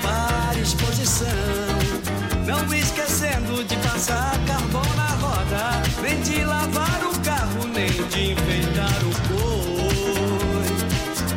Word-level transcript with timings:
para 0.00 0.58
exposição. 0.58 1.28
Não 2.46 2.74
esquecendo 2.74 3.64
de 3.64 3.76
passar 3.76 4.38
carvão 4.46 4.84
na 4.96 5.08
roda, 5.16 5.82
nem 6.02 6.20
de 6.20 6.44
lavar 6.44 7.00
o 7.04 7.18
carro, 7.20 7.66
nem 7.68 7.90
de 7.90 8.32
enfeitar 8.32 9.00
o 9.02 9.12
boi. 9.28 10.66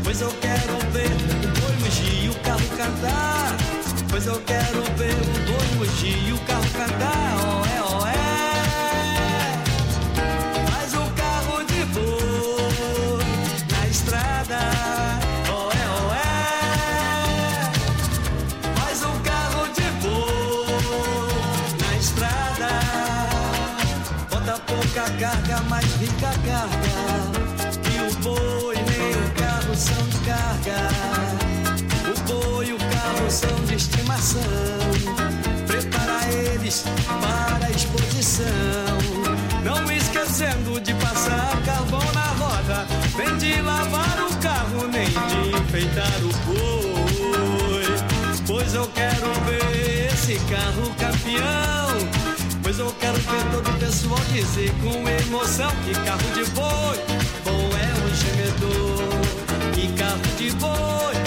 Pois 0.04 0.22
eu 0.22 0.32
quero 0.42 0.78
ver 0.92 1.12
o 1.12 1.60
boi 1.60 1.76
mugir 1.82 2.26
e 2.26 2.30
o 2.30 2.36
carro 2.36 2.68
cantar. 2.78 3.56
Pois 4.10 4.28
eu 4.28 4.42
quero 4.42 4.84
ver 4.98 5.14
o 5.14 5.52
boi 5.52 5.88
mugir 5.88 6.35
carga. 26.20 26.68
Que 27.84 28.00
o 28.02 28.20
boi 28.20 28.76
nem 28.76 29.12
o 29.12 29.32
carro 29.32 29.76
são 29.76 30.04
carga. 30.26 30.90
O 32.12 32.20
boi 32.28 32.68
e 32.68 32.74
o 32.74 32.78
carro 32.78 33.30
são 33.30 33.56
de 33.66 33.76
estimação. 33.76 34.42
Prepara 35.68 36.20
eles 36.34 36.84
para 37.22 37.66
a 37.66 37.72
exposição. 37.72 38.46
Não 39.64 39.92
esquecendo 39.92 40.80
de 40.80 40.94
passar 40.96 41.62
carvão 41.66 42.04
na 42.14 42.28
roda. 42.40 42.88
Nem 43.18 43.38
de 43.38 43.62
lavar 43.62 44.20
o 44.30 44.36
carro, 44.38 44.88
nem 44.88 45.08
de 45.08 45.58
enfeitar 45.58 46.20
o 46.24 46.32
boi. 46.46 47.86
Pois 48.48 48.74
eu 48.74 48.88
quero 48.90 49.34
ver 49.46 50.12
esse 50.14 50.36
carro 50.46 50.94
campeão. 50.98 52.25
Pois 52.76 52.90
eu 52.90 52.96
quero 53.00 53.16
ver 53.16 53.52
todo 53.54 53.70
o 53.70 53.80
pessoal 53.80 54.20
dizer 54.34 54.70
com 54.84 55.08
emoção 55.08 55.72
que 55.86 55.94
carro 56.04 56.30
de 56.34 56.44
boi, 56.52 56.98
bom 57.46 57.70
é 57.72 57.88
o 58.04 58.14
gemedor. 58.14 59.72
Que 59.74 59.88
carro 59.94 60.20
de 60.38 60.52
boi, 60.58 61.25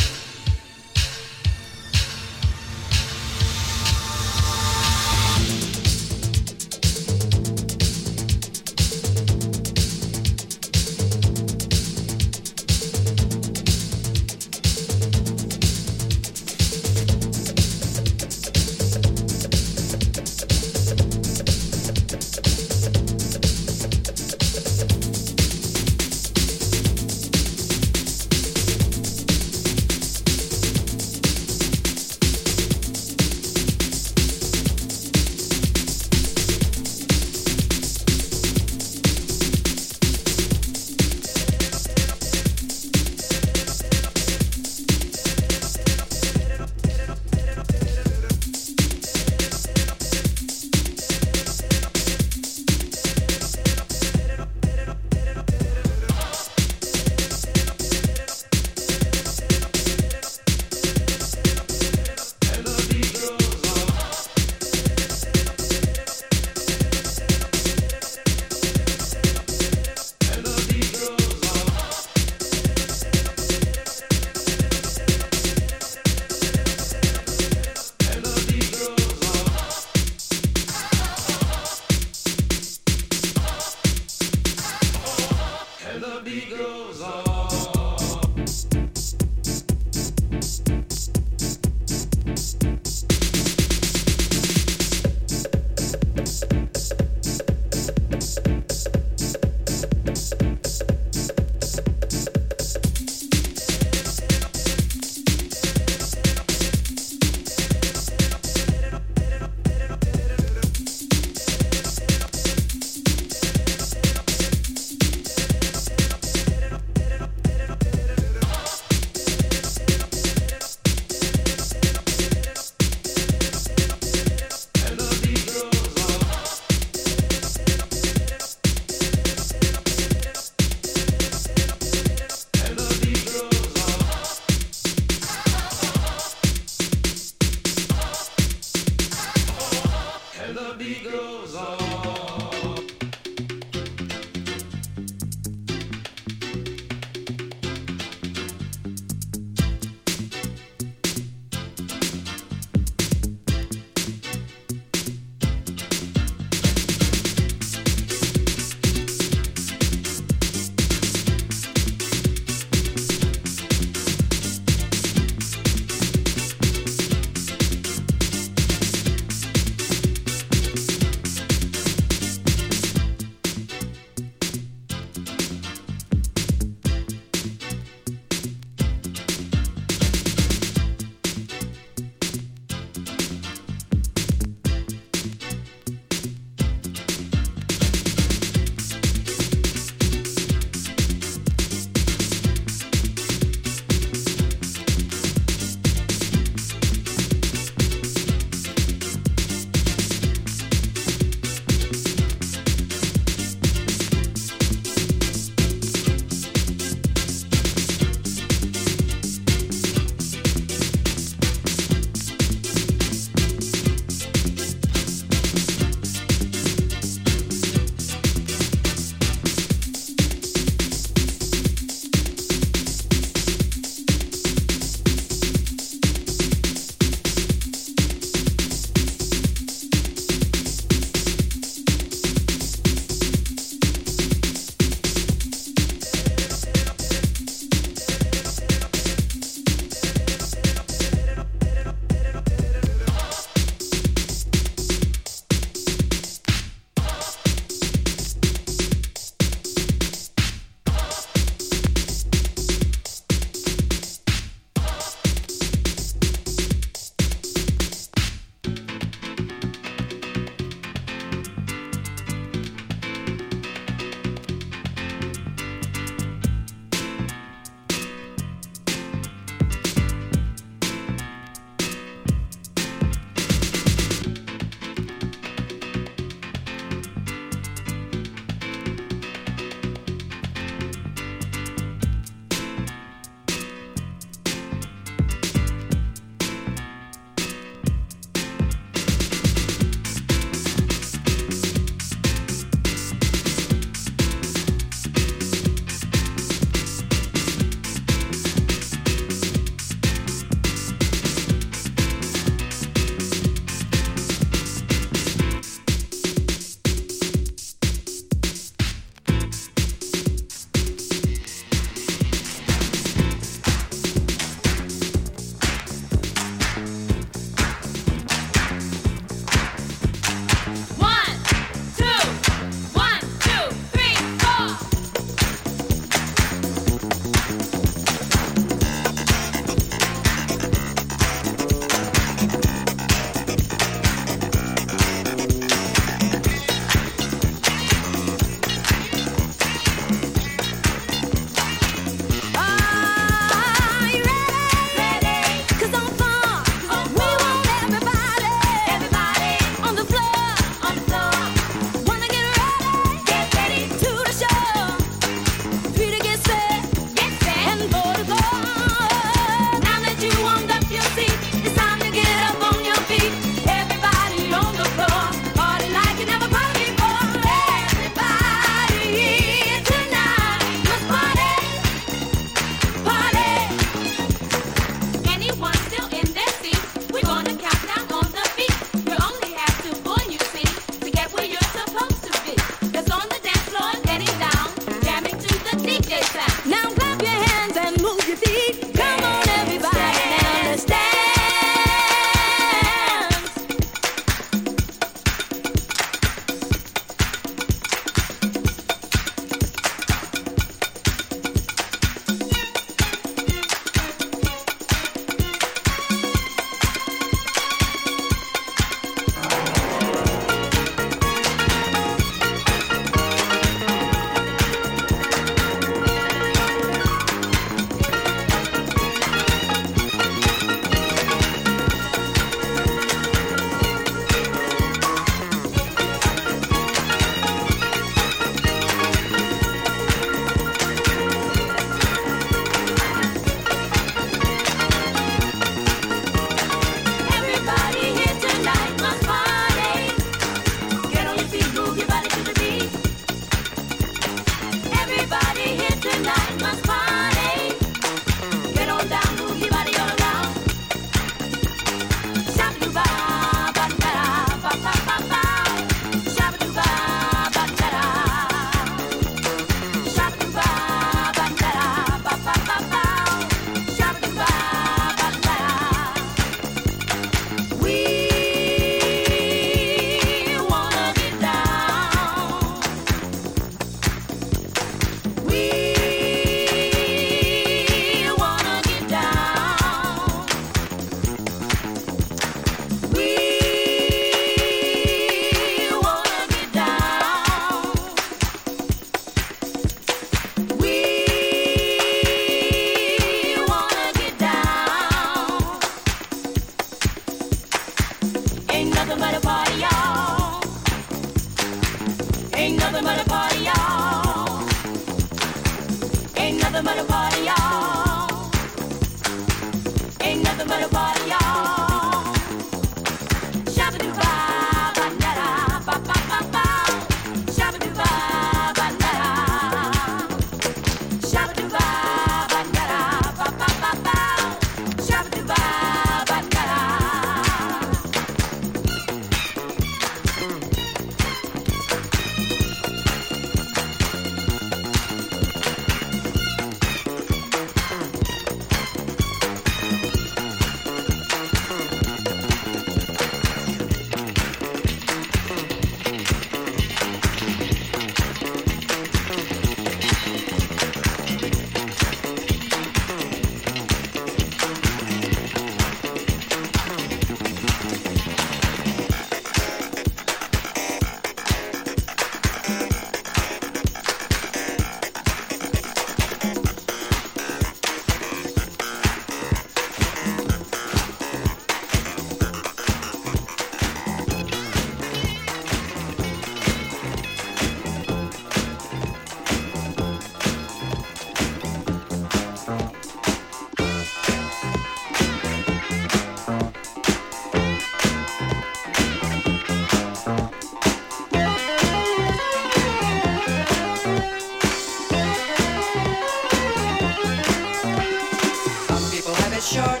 short. 599.68 600.00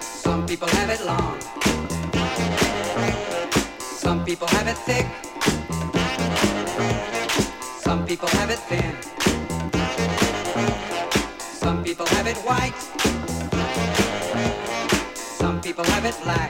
Some 0.00 0.46
people 0.46 0.68
have 0.68 0.88
it 0.88 1.04
long. 1.04 1.38
Some 4.04 4.24
people 4.24 4.48
have 4.48 4.66
it 4.72 4.78
thick. 4.88 5.06
Some 7.86 8.06
people 8.06 8.28
have 8.38 8.50
it 8.50 8.60
thin. 8.70 8.94
Some 11.62 11.84
people 11.84 12.06
have 12.06 12.26
it 12.26 12.38
white. 12.38 12.80
Some 15.40 15.60
people 15.60 15.84
have 15.84 16.06
it 16.06 16.16
black. 16.24 16.49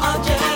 acele 0.00 0.47